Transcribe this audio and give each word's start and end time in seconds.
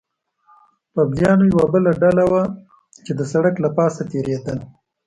پوځیانو 0.93 1.43
یوه 1.51 1.65
بله 1.73 1.91
ډله 2.01 2.23
وه، 2.31 2.43
چې 3.05 3.11
د 3.19 3.21
سړک 3.31 3.55
له 3.63 3.69
پاسه 3.77 4.01
تېرېدل. 4.11 4.57